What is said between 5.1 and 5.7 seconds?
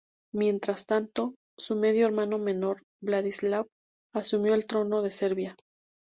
Serbia.